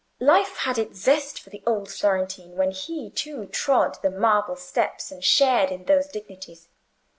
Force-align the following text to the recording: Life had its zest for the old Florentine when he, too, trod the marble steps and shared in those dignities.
Life 0.19 0.57
had 0.57 0.79
its 0.79 0.97
zest 0.97 1.39
for 1.39 1.51
the 1.51 1.61
old 1.67 1.91
Florentine 1.91 2.55
when 2.57 2.71
he, 2.71 3.11
too, 3.11 3.45
trod 3.45 3.99
the 4.01 4.09
marble 4.09 4.55
steps 4.55 5.11
and 5.11 5.23
shared 5.23 5.69
in 5.69 5.85
those 5.85 6.07
dignities. 6.07 6.69